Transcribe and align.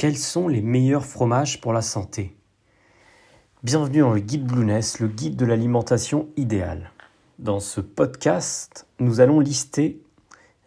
Quels 0.00 0.16
sont 0.16 0.48
les 0.48 0.62
meilleurs 0.62 1.04
fromages 1.04 1.60
pour 1.60 1.74
la 1.74 1.82
santé? 1.82 2.34
Bienvenue 3.62 3.98
dans 3.98 4.14
le 4.14 4.20
guide 4.20 4.46
Blueness, 4.46 4.98
le 4.98 5.08
guide 5.08 5.36
de 5.36 5.44
l'alimentation 5.44 6.30
idéale. 6.38 6.92
Dans 7.38 7.60
ce 7.60 7.82
podcast, 7.82 8.86
nous 8.98 9.20
allons 9.20 9.40
lister 9.40 10.00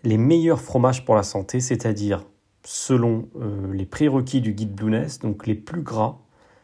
les 0.04 0.19
meilleurs 0.19 0.61
fromages 0.61 1.04
pour 1.04 1.15
la 1.15 1.23
santé, 1.23 1.61
c'est-à-dire 1.61 2.27
selon 2.63 3.27
euh, 3.41 3.73
les 3.73 3.88
prérequis 3.88 4.40
du 4.40 4.54
guide 4.54 4.76
Blueness, 4.76 5.17
donc 5.17 5.47
les 5.47 5.56
plus 5.56 5.81
gras, 5.81 6.20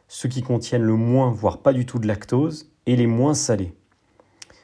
ceux 0.08 0.30
qui 0.30 0.44
contiennent 0.44 0.84
le 0.84 0.96
moins, 0.96 1.32
voire 1.32 1.64
pas 1.64 1.74
du 1.74 1.88
tout 1.88 1.98
de 1.98 2.06
lactose, 2.06 2.72
et 2.86 2.96
les 2.96 3.08
moins 3.08 3.34
salés. 3.34 3.74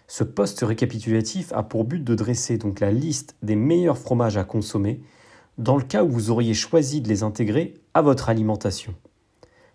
Ce 0.05 0.23
poste 0.23 0.61
récapitulatif 0.61 1.51
a 1.53 1.63
pour 1.63 1.85
but 1.85 2.03
de 2.03 2.13
dresser 2.13 2.59
donc 2.59 2.81
la 2.81 2.91
liste 2.91 3.35
des 3.41 3.55
meilleurs 3.55 3.97
fromages 3.97 4.37
à 4.37 4.43
consommer 4.43 5.01
dans 5.57 5.77
le 5.77 5.83
cas 5.83 6.03
où 6.03 6.09
vous 6.09 6.31
auriez 6.31 6.53
choisi 6.53 7.01
de 7.01 7.07
les 7.07 7.23
intégrer 7.23 7.75
à 7.93 8.01
votre 8.01 8.29
alimentation. 8.29 8.93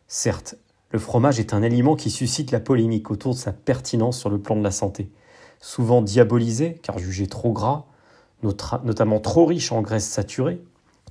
Certes, 0.09 0.57
le 0.91 0.98
fromage 0.98 1.38
est 1.38 1.55
un 1.55 1.62
aliment 1.62 1.97
qui 1.97 2.11
suscite 2.11 2.51
la 2.51 2.61
polémique 2.61 3.11
autour 3.11 3.34
de 3.34 3.38
sa 3.38 3.52
pertinence 3.52 4.19
sur 4.19 4.29
le 4.29 4.41
plan 4.41 4.57
de 4.57 4.62
la 4.62 4.73
santé. 4.73 5.11
Souvent 5.61 6.02
diabolisé, 6.02 6.80
car 6.83 6.98
jugé 6.98 7.27
trop 7.27 7.52
gras, 7.52 7.85
notamment 8.43 9.21
trop 9.21 9.47
riche 9.47 9.73
en 9.73 9.83
graisses 9.83 10.09
saturées, 10.09 10.62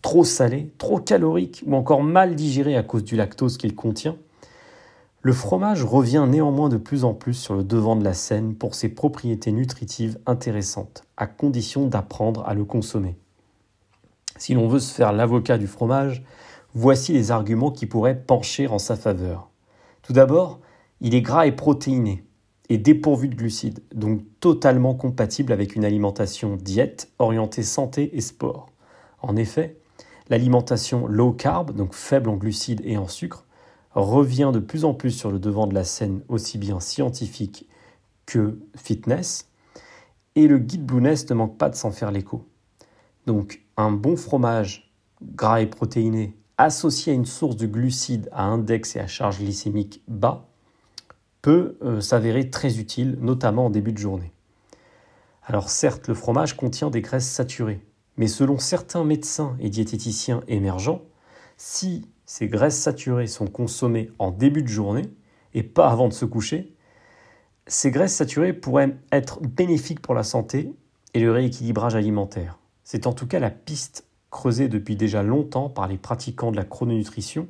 trop 0.01 0.23
salé, 0.23 0.73
trop 0.77 0.99
calorique 0.99 1.63
ou 1.65 1.75
encore 1.75 2.03
mal 2.03 2.35
digéré 2.35 2.75
à 2.75 2.83
cause 2.83 3.03
du 3.03 3.15
lactose 3.15 3.57
qu'il 3.57 3.75
contient, 3.75 4.17
le 5.21 5.33
fromage 5.33 5.83
revient 5.83 6.25
néanmoins 6.29 6.69
de 6.69 6.77
plus 6.77 7.03
en 7.03 7.13
plus 7.13 7.33
sur 7.33 7.53
le 7.53 7.63
devant 7.63 7.95
de 7.97 8.03
la 8.03 8.13
scène 8.13 8.55
pour 8.55 8.73
ses 8.75 8.89
propriétés 8.89 9.51
nutritives 9.51 10.17
intéressantes, 10.25 11.03
à 11.17 11.27
condition 11.27 11.87
d'apprendre 11.87 12.45
à 12.47 12.53
le 12.53 12.63
consommer. 12.63 13.17
Si 14.39 14.53
l'on 14.53 14.67
veut 14.67 14.79
se 14.79 14.93
faire 14.93 15.11
l'avocat 15.11 15.57
du 15.57 15.67
fromage, 15.67 16.23
voici 16.73 17.13
les 17.13 17.29
arguments 17.29 17.71
qui 17.71 17.85
pourraient 17.85 18.19
pencher 18.19 18.67
en 18.67 18.79
sa 18.79 18.95
faveur. 18.95 19.49
Tout 20.01 20.13
d'abord, 20.13 20.61
il 21.01 21.13
est 21.13 21.21
gras 21.21 21.45
et 21.45 21.51
protéiné, 21.51 22.23
et 22.69 22.77
dépourvu 22.77 23.27
de 23.27 23.35
glucides, 23.35 23.81
donc 23.93 24.21
totalement 24.39 24.95
compatible 24.95 25.51
avec 25.51 25.75
une 25.75 25.83
alimentation 25.83 26.55
diète 26.55 27.11
orientée 27.19 27.63
santé 27.63 28.15
et 28.15 28.21
sport. 28.21 28.69
En 29.21 29.35
effet, 29.35 29.77
l'alimentation 30.29 31.05
low 31.05 31.33
carb, 31.33 31.75
donc 31.75 31.93
faible 31.93 32.29
en 32.29 32.37
glucides 32.37 32.81
et 32.85 32.97
en 32.97 33.07
sucre, 33.07 33.45
revient 33.93 34.51
de 34.53 34.59
plus 34.59 34.85
en 34.85 34.93
plus 34.93 35.11
sur 35.11 35.31
le 35.31 35.39
devant 35.39 35.67
de 35.67 35.73
la 35.73 35.83
scène 35.83 36.21
aussi 36.29 36.57
bien 36.57 36.79
scientifique 36.79 37.67
que 38.25 38.59
fitness, 38.77 39.49
et 40.35 40.47
le 40.47 40.59
guide 40.59 40.85
Blueness 40.85 41.29
ne 41.29 41.35
manque 41.35 41.57
pas 41.57 41.69
de 41.69 41.75
s'en 41.75 41.91
faire 41.91 42.11
l'écho. 42.11 42.45
Un 43.81 43.91
bon 43.91 44.15
fromage 44.17 44.91
gras 45.21 45.61
et 45.61 45.67
protéiné 45.67 46.35
associé 46.57 47.13
à 47.13 47.15
une 47.15 47.25
source 47.25 47.55
de 47.55 47.65
glucides 47.65 48.29
à 48.33 48.43
index 48.43 48.95
et 48.95 48.99
à 48.99 49.07
charge 49.07 49.39
glycémique 49.39 50.03
bas 50.07 50.47
peut 51.41 51.77
euh, 51.81 52.01
s'avérer 52.01 52.49
très 52.49 52.79
utile, 52.79 53.17
notamment 53.21 53.67
en 53.67 53.69
début 53.69 53.93
de 53.93 53.97
journée. 53.97 54.33
Alors 55.43 55.69
certes, 55.69 56.09
le 56.09 56.13
fromage 56.13 56.57
contient 56.57 56.89
des 56.89 57.01
graisses 57.01 57.29
saturées, 57.29 57.79
mais 58.17 58.27
selon 58.27 58.59
certains 58.59 59.05
médecins 59.05 59.55
et 59.61 59.69
diététiciens 59.69 60.41
émergents, 60.49 61.01
si 61.55 62.05
ces 62.25 62.49
graisses 62.49 62.77
saturées 62.77 63.27
sont 63.27 63.47
consommées 63.47 64.11
en 64.19 64.31
début 64.31 64.61
de 64.61 64.67
journée 64.67 65.09
et 65.53 65.63
pas 65.63 65.89
avant 65.89 66.09
de 66.09 66.13
se 66.13 66.25
coucher, 66.25 66.75
ces 67.65 67.91
graisses 67.91 68.15
saturées 68.15 68.53
pourraient 68.53 68.97
être 69.13 69.39
bénéfiques 69.41 70.01
pour 70.01 70.13
la 70.13 70.23
santé 70.23 70.73
et 71.13 71.21
le 71.21 71.31
rééquilibrage 71.31 71.95
alimentaire. 71.95 72.58
C'est 72.91 73.05
en 73.05 73.13
tout 73.13 73.27
cas 73.27 73.37
la 73.37 73.51
piste 73.51 74.07
creusée 74.31 74.67
depuis 74.67 74.95
déjà 74.95 75.21
longtemps 75.21 75.69
par 75.69 75.87
les 75.87 75.99
pratiquants 75.99 76.49
de 76.49 76.55
la 76.55 76.65
chrononutrition, 76.65 77.47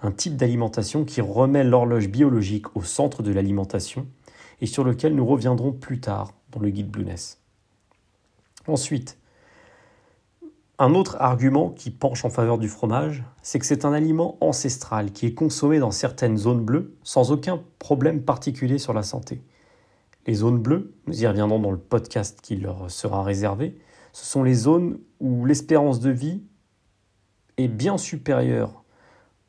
un 0.00 0.10
type 0.10 0.34
d'alimentation 0.34 1.04
qui 1.04 1.20
remet 1.20 1.62
l'horloge 1.62 2.08
biologique 2.08 2.74
au 2.74 2.82
centre 2.82 3.22
de 3.22 3.30
l'alimentation 3.30 4.06
et 4.62 4.66
sur 4.66 4.84
lequel 4.84 5.14
nous 5.14 5.26
reviendrons 5.26 5.72
plus 5.72 6.00
tard 6.00 6.32
dans 6.52 6.60
le 6.60 6.70
guide 6.70 6.90
Blueness. 6.90 7.38
Ensuite, 8.66 9.18
un 10.78 10.94
autre 10.94 11.18
argument 11.20 11.68
qui 11.68 11.90
penche 11.90 12.24
en 12.24 12.30
faveur 12.30 12.56
du 12.56 12.68
fromage, 12.68 13.24
c'est 13.42 13.58
que 13.58 13.66
c'est 13.66 13.84
un 13.84 13.92
aliment 13.92 14.38
ancestral 14.40 15.12
qui 15.12 15.26
est 15.26 15.34
consommé 15.34 15.80
dans 15.80 15.90
certaines 15.90 16.38
zones 16.38 16.64
bleues 16.64 16.96
sans 17.02 17.30
aucun 17.30 17.62
problème 17.78 18.22
particulier 18.22 18.78
sur 18.78 18.94
la 18.94 19.02
santé. 19.02 19.42
Les 20.26 20.32
zones 20.32 20.60
bleues, 20.60 20.94
nous 21.06 21.22
y 21.22 21.26
reviendrons 21.26 21.60
dans 21.60 21.72
le 21.72 21.78
podcast 21.78 22.40
qui 22.40 22.56
leur 22.56 22.90
sera 22.90 23.22
réservé, 23.22 23.78
ce 24.18 24.24
sont 24.24 24.42
les 24.42 24.54
zones 24.54 24.98
où 25.20 25.44
l'espérance 25.44 26.00
de 26.00 26.10
vie 26.10 26.42
est 27.56 27.68
bien 27.68 27.96
supérieure 27.96 28.82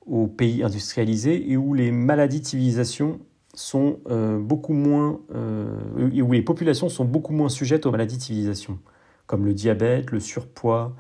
aux 0.06 0.28
pays 0.28 0.62
industrialisés 0.62 1.52
et 1.52 1.57
où 1.57 1.74
les 1.74 1.91
maladies 1.91 2.40
de 2.41 2.46
civilisation 2.46 3.19
sont 3.56 4.00
euh, 4.12 4.38
beaucoup 4.38 4.74
moins 4.74 5.22
euh, 5.34 6.22
où 6.22 6.31
les 6.31 6.44
populations 6.44 6.88
sont 6.88 7.03
beaucoup 7.03 7.34
moins 7.34 7.50
sujettes 7.50 7.88
aux 7.88 7.91
maladies 7.91 8.18
de 8.18 8.22
civilisation, 8.22 8.78
comme 9.25 9.44
le 9.44 9.56
diabète, 9.56 10.12
le 10.12 10.19
surpoids, 10.19 10.96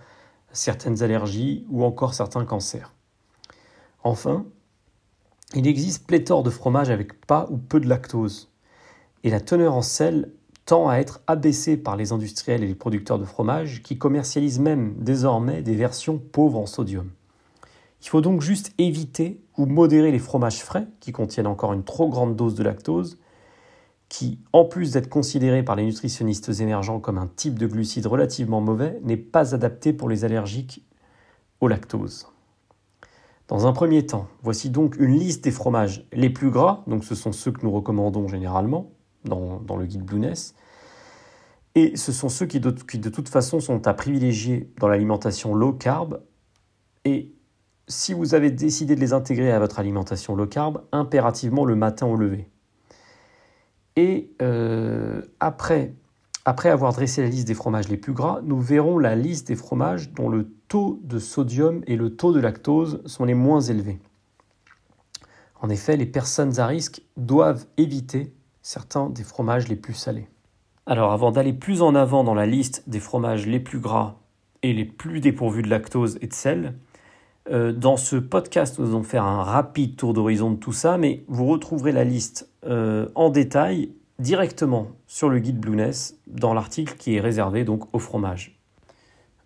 certaines 0.51 1.03
allergies 1.03 1.67
ou 1.69 1.83
encore 1.83 2.15
certains 2.15 2.45
cancers. 2.45 2.95
Enfin, 4.03 4.47
il 5.53 5.67
existe 5.67 6.07
pléthore 6.07 6.41
de 6.41 6.49
fromages 6.49 6.89
avec 6.89 7.23
pas 7.27 7.47
ou 7.51 7.57
peu 7.57 7.79
de 7.79 7.87
lactose, 7.87 8.51
et 9.23 9.29
la 9.29 9.39
teneur 9.39 9.75
en 9.75 9.83
sel 9.83 10.31
tend 10.69 10.87
à 10.87 10.97
être 10.97 11.21
abaissé 11.25 11.77
par 11.77 11.95
les 11.95 12.11
industriels 12.11 12.63
et 12.63 12.67
les 12.67 12.75
producteurs 12.75 13.17
de 13.17 13.25
fromage 13.25 13.81
qui 13.81 13.97
commercialisent 13.97 14.59
même 14.59 14.93
désormais 14.99 15.63
des 15.63 15.73
versions 15.73 16.19
pauvres 16.19 16.59
en 16.59 16.67
sodium. 16.67 17.09
Il 18.03 18.07
faut 18.07 18.21
donc 18.21 18.41
juste 18.41 18.71
éviter 18.77 19.41
ou 19.57 19.65
modérer 19.65 20.11
les 20.11 20.19
fromages 20.19 20.63
frais 20.63 20.85
qui 20.99 21.11
contiennent 21.11 21.47
encore 21.47 21.73
une 21.73 21.83
trop 21.83 22.07
grande 22.07 22.35
dose 22.35 22.53
de 22.53 22.61
lactose, 22.61 23.17
qui, 24.09 24.37
en 24.53 24.63
plus 24.63 24.91
d'être 24.91 25.09
considéré 25.09 25.63
par 25.63 25.75
les 25.75 25.85
nutritionnistes 25.85 26.49
émergents 26.59 26.99
comme 26.99 27.17
un 27.17 27.31
type 27.35 27.57
de 27.57 27.65
glucide 27.65 28.05
relativement 28.05 28.61
mauvais, 28.61 28.99
n'est 29.01 29.17
pas 29.17 29.55
adapté 29.55 29.91
pour 29.91 30.07
les 30.07 30.23
allergiques 30.23 30.85
au 31.61 31.67
lactose. 31.67 32.27
Dans 33.47 33.65
un 33.65 33.73
premier 33.73 34.05
temps, 34.05 34.27
voici 34.43 34.69
donc 34.69 34.97
une 34.99 35.17
liste 35.17 35.43
des 35.43 35.51
fromages 35.51 36.05
les 36.13 36.29
plus 36.29 36.51
gras, 36.51 36.83
donc 36.85 37.03
ce 37.05 37.15
sont 37.15 37.31
ceux 37.31 37.51
que 37.51 37.65
nous 37.65 37.71
recommandons 37.71 38.27
généralement, 38.27 38.91
dans, 39.25 39.77
le 39.77 39.85
guide 39.85 40.03
Blueness. 40.03 40.55
Et 41.75 41.95
ce 41.95 42.11
sont 42.11 42.29
ceux 42.29 42.45
qui 42.45 42.59
de, 42.59 42.69
toute 43.09 43.29
façon 43.29 43.59
sont 43.59 43.87
à 43.87 43.93
privilégier 43.93 44.71
dans 44.79 44.87
l'alimentation 44.87 45.53
low 45.53 45.73
carb. 45.73 46.21
Et 47.05 47.33
si 47.87 48.13
vous 48.13 48.35
avez 48.35 48.51
décidé 48.51 48.95
de 48.95 48.99
les 48.99 49.13
intégrer 49.13 49.51
à 49.51 49.59
votre 49.59 49.79
alimentation 49.79 50.35
low 50.35 50.47
carb, 50.47 50.81
impérativement 50.91 51.65
le 51.65 51.75
matin 51.75 52.07
au 52.07 52.15
lever. 52.15 52.49
Et 53.95 54.31
euh, 54.41 55.21
après, 55.39 55.93
après 56.45 56.69
avoir 56.69 56.93
dressé 56.93 57.21
la 57.21 57.29
liste 57.29 57.47
des 57.47 57.53
fromages 57.53 57.89
les 57.89 57.97
plus 57.97 58.13
gras, 58.13 58.41
nous 58.43 58.59
verrons 58.59 58.97
la 58.97 59.15
liste 59.15 59.47
des 59.47 59.55
fromages 59.55 60.11
dont 60.13 60.29
le 60.29 60.51
taux 60.67 60.99
de 61.03 61.19
sodium 61.19 61.81
et 61.85 61.95
le 61.95 62.15
taux 62.15 62.31
de 62.31 62.39
lactose 62.39 63.01
sont 63.05 63.25
les 63.25 63.33
moins 63.33 63.61
élevés. 63.61 63.99
En 65.61 65.69
effet, 65.69 65.97
les 65.97 66.05
personnes 66.05 66.59
à 66.59 66.67
risque 66.67 67.01
doivent 67.17 67.65
éviter 67.77 68.33
certains 68.69 69.09
des 69.09 69.23
fromages 69.23 69.67
les 69.67 69.75
plus 69.75 69.95
salés. 69.95 70.27
Alors 70.85 71.11
avant 71.11 71.31
d'aller 71.31 71.53
plus 71.53 71.81
en 71.81 71.95
avant 71.95 72.23
dans 72.23 72.35
la 72.35 72.45
liste 72.45 72.83
des 72.87 72.99
fromages 72.99 73.47
les 73.47 73.59
plus 73.59 73.79
gras 73.79 74.17
et 74.61 74.73
les 74.73 74.85
plus 74.85 75.21
dépourvus 75.21 75.63
de 75.63 75.69
lactose 75.69 76.19
et 76.21 76.27
de 76.27 76.33
sel, 76.33 76.75
euh, 77.49 77.71
dans 77.73 77.97
ce 77.97 78.15
podcast, 78.15 78.77
nous 78.77 78.89
allons 78.89 79.01
faire 79.01 79.23
un 79.23 79.41
rapide 79.41 79.95
tour 79.95 80.13
d'horizon 80.13 80.51
de 80.51 80.57
tout 80.57 80.71
ça, 80.71 80.99
mais 80.99 81.23
vous 81.27 81.47
retrouverez 81.47 81.91
la 81.91 82.03
liste 82.03 82.47
euh, 82.67 83.07
en 83.15 83.31
détail 83.31 83.91
directement 84.19 84.89
sur 85.07 85.29
le 85.29 85.39
guide 85.39 85.59
Blueness 85.59 86.19
dans 86.27 86.53
l'article 86.53 86.93
qui 86.95 87.15
est 87.15 87.21
réservé 87.21 87.63
donc 87.63 87.91
au 87.91 87.97
fromage. 87.97 88.59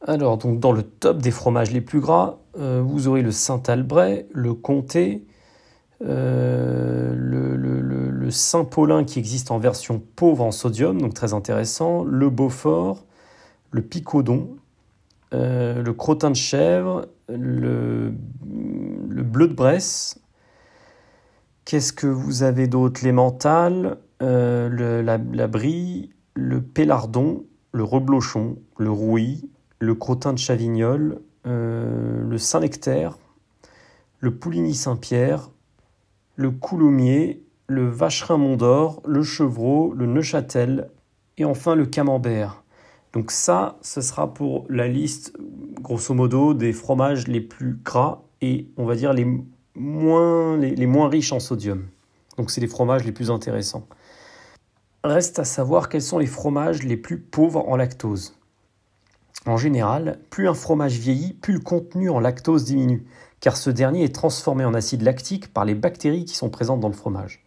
Alors 0.05 0.37
donc 0.37 0.59
dans 0.59 0.73
le 0.73 0.83
top 0.83 1.19
des 1.19 1.31
fromages 1.31 1.71
les 1.71 1.79
plus 1.79 2.01
gras, 2.01 2.39
euh, 2.59 2.83
vous 2.85 3.07
aurez 3.07 3.21
le 3.21 3.31
Saint-Albret, 3.31 4.27
le 4.33 4.53
Comté, 4.53 5.23
le, 6.01 7.55
le 7.55 7.92
Saint-Paulin 8.29 9.03
qui 9.03 9.19
existe 9.19 9.51
en 9.51 9.59
version 9.59 10.01
pauvre 10.15 10.43
en 10.43 10.51
sodium, 10.51 11.01
donc 11.01 11.13
très 11.13 11.33
intéressant, 11.33 12.03
le 12.03 12.29
Beaufort, 12.29 13.05
le 13.71 13.81
Picodon, 13.81 14.57
euh, 15.33 15.81
le 15.81 15.93
crottin 15.93 16.29
de 16.29 16.35
chèvre, 16.35 17.07
le, 17.27 18.13
le 19.09 19.23
bleu 19.23 19.47
de 19.47 19.53
Bresse. 19.53 20.19
Qu'est-ce 21.65 21.93
que 21.93 22.07
vous 22.07 22.43
avez 22.43 22.67
d'autre? 22.67 23.01
Les 23.03 23.11
mentales, 23.11 23.97
euh, 24.21 24.69
le, 24.69 25.01
la, 25.01 25.17
la, 25.17 25.47
brie, 25.47 26.11
le 26.33 26.61
pélardon, 26.61 27.45
le 27.71 27.83
reblochon, 27.83 28.57
le 28.77 28.91
rouilly, 28.91 29.49
le 29.79 29.95
crottin 29.95 30.33
de 30.33 30.39
Chavignol, 30.39 31.21
euh, 31.47 32.21
le 32.23 32.37
Saint-Nectaire, 32.37 33.17
le 34.19 34.35
Pouligny-Saint-Pierre, 34.35 35.49
le 36.35 36.51
Coulommiers, 36.51 37.42
le 37.67 37.89
Vacherin 37.89 38.37
Mont 38.37 38.57
d'Or, 38.57 39.01
le 39.05 39.23
Chevreau, 39.23 39.93
le 39.93 40.05
Neuchâtel 40.05 40.89
et 41.37 41.45
enfin 41.45 41.75
le 41.75 41.85
Camembert. 41.85 42.63
Donc 43.13 43.31
ça, 43.31 43.77
ce 43.81 44.01
sera 44.01 44.33
pour 44.33 44.65
la 44.69 44.87
liste, 44.87 45.33
grosso 45.81 46.13
modo, 46.13 46.53
des 46.53 46.73
fromages 46.73 47.27
les 47.27 47.41
plus 47.41 47.77
gras 47.83 48.23
et 48.41 48.67
on 48.75 48.85
va 48.85 48.95
dire 48.95 49.13
les 49.13 49.27
moins, 49.75 50.57
les, 50.57 50.87
moins 50.87 51.09
riches 51.09 51.31
en 51.31 51.39
sodium. 51.39 51.87
Donc 52.37 52.51
c'est 52.51 52.61
les 52.61 52.67
fromages 52.67 53.03
les 53.03 53.11
plus 53.11 53.29
intéressants. 53.29 53.87
Reste 55.03 55.39
à 55.39 55.45
savoir 55.45 55.89
quels 55.89 56.01
sont 56.01 56.17
les 56.17 56.25
fromages 56.25 56.83
les 56.83 56.97
plus 56.97 57.19
pauvres 57.19 57.67
en 57.67 57.75
lactose. 57.75 58.35
En 59.45 59.57
général, 59.57 60.19
plus 60.29 60.47
un 60.47 60.53
fromage 60.53 60.97
vieillit, 60.97 61.33
plus 61.33 61.53
le 61.53 61.59
contenu 61.59 62.09
en 62.09 62.19
lactose 62.19 62.63
diminue, 62.63 63.05
car 63.41 63.57
ce 63.57 63.69
dernier 63.69 64.05
est 64.05 64.15
transformé 64.15 64.63
en 64.63 64.73
acide 64.73 65.01
lactique 65.01 65.53
par 65.53 65.65
les 65.65 65.75
bactéries 65.75 66.25
qui 66.25 66.35
sont 66.35 66.49
présentes 66.49 66.79
dans 66.79 66.87
le 66.87 66.93
fromage. 66.93 67.42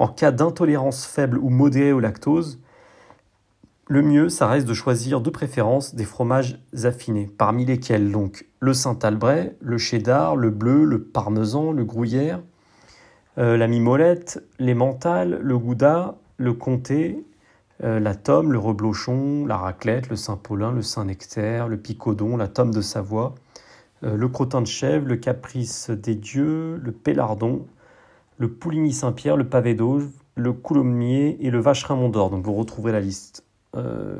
En 0.00 0.08
cas 0.08 0.30
d'intolérance 0.32 1.04
faible 1.04 1.36
ou 1.36 1.50
modérée 1.50 1.92
au 1.92 2.00
lactose, 2.00 2.58
le 3.86 4.00
mieux, 4.00 4.30
ça 4.30 4.46
reste 4.46 4.66
de 4.66 4.72
choisir 4.72 5.20
de 5.20 5.28
préférence 5.28 5.94
des 5.94 6.06
fromages 6.06 6.58
affinés, 6.84 7.28
parmi 7.36 7.66
lesquels 7.66 8.10
donc 8.10 8.46
le 8.60 8.72
Saint-Albret, 8.72 9.58
le 9.60 9.76
cheddar, 9.76 10.36
le 10.36 10.48
bleu, 10.48 10.86
le 10.86 11.02
parmesan, 11.02 11.72
le 11.72 11.84
gruyère, 11.84 12.40
euh, 13.36 13.58
la 13.58 13.66
mimolette, 13.66 14.42
l'emmental, 14.58 15.38
le 15.42 15.58
gouda, 15.58 16.16
le 16.38 16.54
comté, 16.54 17.22
euh, 17.84 18.00
la 18.00 18.14
tome, 18.14 18.52
le 18.52 18.58
reblochon, 18.58 19.44
la 19.44 19.58
raclette, 19.58 20.08
le 20.08 20.16
Saint-Paulin, 20.16 20.72
le 20.72 20.80
Saint-Nectaire, 20.80 21.68
le 21.68 21.76
picodon, 21.76 22.38
la 22.38 22.48
tome 22.48 22.72
de 22.72 22.80
Savoie, 22.80 23.34
euh, 24.04 24.16
le 24.16 24.28
crottin 24.28 24.62
de 24.62 24.66
chèvre, 24.66 25.06
le 25.06 25.16
caprice 25.16 25.90
des 25.90 26.14
dieux, 26.14 26.80
le 26.82 26.92
pélardon, 26.92 27.66
le 28.40 28.48
pouligny 28.48 28.94
Saint-Pierre, 28.94 29.36
le 29.36 29.46
pavé 29.46 29.74
d'auge, 29.74 30.04
le 30.34 30.54
coulommier 30.54 31.36
et 31.40 31.50
le 31.50 31.60
vacherin 31.60 31.94
Mont 31.94 32.08
d'Or. 32.08 32.30
Donc 32.30 32.42
vous 32.42 32.54
retrouverez 32.54 32.90
la 32.90 33.00
liste 33.00 33.44
euh, 33.76 34.18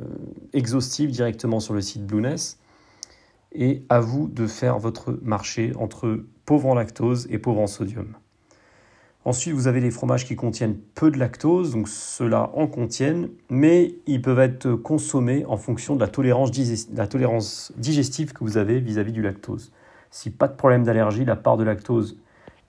exhaustive 0.53 1.11
directement 1.11 1.59
sur 1.59 1.73
le 1.73 1.81
site 1.81 2.05
Blueness. 2.05 2.61
Et 3.53 3.83
à 3.89 3.99
vous 3.99 4.29
de 4.29 4.47
faire 4.47 4.79
votre 4.79 5.19
marché 5.23 5.73
entre 5.77 6.23
pauvre 6.45 6.69
en 6.69 6.75
lactose 6.75 7.29
et 7.31 7.39
pauvre 7.39 7.61
en 7.61 7.67
sodium. 7.67 8.15
Ensuite, 9.25 9.55
vous 9.55 9.67
avez 9.69 9.81
les 9.81 9.91
fromages 9.91 10.27
qui 10.27 10.37
contiennent 10.37 10.77
peu 10.95 11.11
de 11.11 11.19
lactose, 11.19 11.73
donc 11.73 11.89
ceux-là 11.89 12.51
en 12.55 12.67
contiennent, 12.67 13.31
mais 13.49 13.95
ils 14.07 14.21
peuvent 14.23 14.39
être 14.39 14.75
consommés 14.75 15.45
en 15.47 15.57
fonction 15.57 15.95
de 15.95 16.01
la 16.01 16.09
tolérance, 16.09 17.73
digestive 17.77 18.33
que 18.35 18.45
vous 18.45 18.59
avez 18.59 18.81
vis-à-vis 18.81 19.13
-vis 19.13 19.15
du 19.15 19.23
lactose. 19.23 19.73
Si 20.11 20.31
pas 20.31 20.49
de 20.49 20.55
problème 20.55 20.85
d'allergie, 20.85 21.25
la 21.25 21.37
part 21.37 21.57
de 21.57 21.65
lactose 21.65 22.19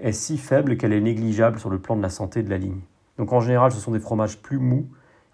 est 0.02 0.12
si 0.12 0.38
faible 0.38 0.78
qu'elle 0.78 0.94
est 0.94 1.02
négligeable 1.02 1.60
sur 1.60 1.70
le 1.70 1.80
plan 1.80 1.96
de 1.96 2.02
la 2.02 2.10
santé 2.10 2.44
de 2.44 2.50
la 2.50 2.58
ligne. 2.58 2.82
Donc 3.18 3.34
en 3.34 3.40
général, 3.40 3.72
ce 3.72 3.80
sont 3.80 3.92
des 3.92 4.00
fromages 4.00 4.40
plus 4.40 4.58
mous 4.58 4.88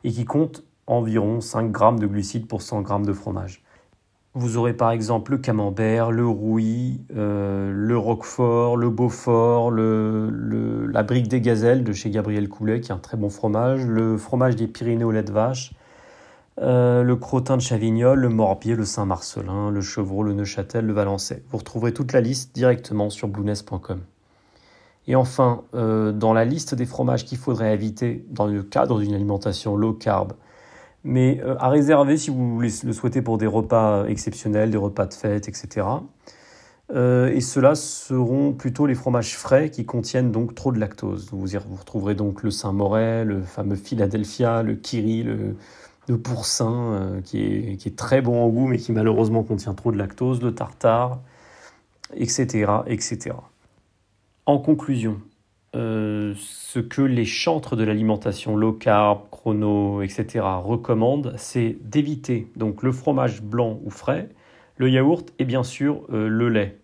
et 0.03 0.11
qui 0.11 0.25
comptent 0.25 0.63
environ 0.87 1.41
5 1.41 1.71
grammes 1.71 1.99
de 1.99 2.07
glucides 2.07 2.47
pour 2.47 2.61
100 2.61 2.81
grammes 2.81 3.05
de 3.05 3.13
fromage. 3.13 3.63
Vous 4.33 4.57
aurez 4.57 4.73
par 4.73 4.91
exemple 4.91 5.31
le 5.31 5.37
camembert, 5.39 6.11
le 6.11 6.27
rouy, 6.27 7.01
euh, 7.15 7.71
le 7.73 7.97
roquefort, 7.97 8.77
le 8.77 8.89
beaufort, 8.89 9.71
la 9.71 11.03
brique 11.03 11.27
des 11.27 11.41
gazelles 11.41 11.83
de 11.83 11.91
chez 11.91 12.11
Gabriel 12.11 12.47
Coulet, 12.47 12.79
qui 12.79 12.91
est 12.91 12.93
un 12.93 12.99
très 12.99 13.17
bon 13.17 13.29
fromage, 13.29 13.85
le 13.85 14.15
fromage 14.15 14.55
des 14.55 14.67
Pyrénées 14.67 15.03
au 15.03 15.11
lait 15.11 15.23
de 15.23 15.31
vache, 15.31 15.73
euh, 16.59 17.01
le 17.03 17.15
crottin 17.15 17.57
de 17.57 17.61
Chavignol, 17.61 18.19
le 18.19 18.29
morbier, 18.29 18.75
le 18.75 18.85
Saint-Marcelin, 18.85 19.71
le 19.71 19.81
chevreau, 19.81 20.21
le 20.21 20.33
Neuchâtel, 20.33 20.85
le 20.85 20.93
Valençay. 20.93 21.41
Vous 21.49 21.57
retrouverez 21.57 21.93
toute 21.93 22.13
la 22.13 22.21
liste 22.21 22.53
directement 22.53 23.09
sur 23.09 23.27
blueness.com. 23.27 24.01
Et 25.07 25.15
enfin, 25.15 25.63
euh, 25.73 26.11
dans 26.11 26.33
la 26.33 26.43
liste 26.45 26.75
des 26.75 26.85
fromages 26.85 27.25
qu'il 27.25 27.37
faudrait 27.37 27.73
éviter 27.73 28.25
dans 28.29 28.45
le 28.45 28.61
cadre 28.61 28.99
d'une 28.99 29.13
alimentation 29.13 29.77
low 29.77 29.93
carb, 29.93 30.33
mais 31.03 31.41
euh, 31.43 31.55
à 31.59 31.69
réserver 31.69 32.17
si 32.17 32.29
vous 32.29 32.59
le 32.59 32.69
souhaitez 32.69 33.21
pour 33.21 33.37
des 33.37 33.47
repas 33.47 34.05
exceptionnels, 34.07 34.69
des 34.69 34.77
repas 34.77 35.05
de 35.05 35.13
fête, 35.13 35.47
etc. 35.47 35.87
Euh, 36.93 37.29
et 37.29 37.41
ceux-là 37.41 37.75
seront 37.75 38.53
plutôt 38.53 38.85
les 38.85 38.95
fromages 38.95 39.35
frais 39.37 39.69
qui 39.69 39.85
contiennent 39.85 40.31
donc 40.31 40.55
trop 40.55 40.71
de 40.71 40.79
lactose. 40.79 41.29
Vous, 41.31 41.45
retrouverez 41.77 42.15
donc 42.15 42.43
le 42.43 42.51
Saint-Morel, 42.51 43.27
le 43.27 43.41
fameux 43.43 43.75
Philadelphia, 43.75 44.63
le 44.63 44.75
Kiri, 44.75 45.23
le, 45.23 45.55
le 46.07 46.17
qui, 47.21 47.43
est, 47.43 47.77
qui, 47.77 47.89
est, 47.89 47.97
très 47.97 48.21
bon 48.21 48.43
en 48.43 48.49
goût 48.49 48.67
mais 48.67 48.77
qui 48.77 48.91
malheureusement 48.93 49.43
contient 49.43 49.73
trop 49.73 49.91
de 49.91 49.97
lactose, 49.97 50.41
le 50.41 50.53
Tartare, 50.53 51.19
etc. 52.15 52.67
etc. 52.87 53.35
En 54.47 54.59
conclusion, 54.59 55.19
euh, 55.75 56.33
ce 56.37 56.79
que 56.79 57.01
les 57.01 57.25
chantres 57.25 57.75
de 57.75 57.83
l'alimentation 57.83 58.55
low 58.55 58.71
carb, 58.71 59.29
chrono, 59.29 60.01
etc. 60.01 60.45
recommandent, 60.63 61.33
c'est 61.35 61.75
d'éviter 61.81 62.47
donc 62.55 62.81
le 62.81 62.93
fromage 62.93 63.41
blanc 63.41 63.77
ou 63.83 63.89
frais, 63.89 64.29
le 64.77 64.89
yaourt 64.89 65.33
et 65.37 65.43
bien 65.43 65.63
sûr 65.63 66.05
euh, 66.13 66.29
le 66.29 66.47
lait. 66.47 66.77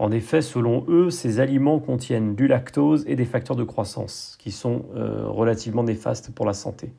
En 0.00 0.10
effet, 0.10 0.42
selon 0.42 0.84
eux, 0.88 1.10
ces 1.10 1.38
aliments 1.38 1.78
contiennent 1.78 2.34
du 2.34 2.48
lactose 2.48 3.04
et 3.06 3.14
des 3.14 3.24
facteurs 3.24 3.54
de 3.54 3.62
croissance 3.62 4.36
qui 4.40 4.50
sont 4.50 4.86
euh, 4.96 5.28
relativement 5.28 5.84
néfastes 5.84 6.34
pour 6.34 6.44
la 6.44 6.54
santé. 6.54 6.92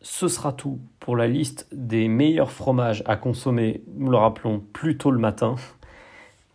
Ce 0.00 0.26
sera 0.26 0.54
tout 0.54 0.78
pour 1.00 1.16
la 1.16 1.28
liste 1.28 1.68
des 1.70 2.08
meilleurs 2.08 2.50
fromages 2.50 3.02
à 3.04 3.16
consommer, 3.16 3.82
nous 3.94 4.10
le 4.10 4.16
rappelons, 4.16 4.62
plus 4.72 4.96
tôt 4.96 5.10
le 5.10 5.18
matin. 5.18 5.56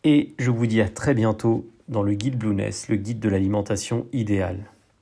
Et 0.03 0.33
je 0.39 0.49
vous 0.49 0.65
dis 0.65 0.81
à 0.81 0.89
très 0.89 1.13
bientôt 1.13 1.67
dans 1.87 2.03
le 2.03 2.13
guide 2.13 2.37
Blueness, 2.37 2.89
le 2.89 2.95
guide 2.95 3.19
de 3.19 3.29
l'alimentation 3.29 4.07
idéale. 4.11 4.71